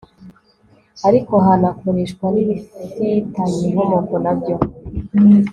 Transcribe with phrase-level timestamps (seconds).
[1.07, 4.55] ariko hanakoreshwa n'ibifitanye inkomoko na byo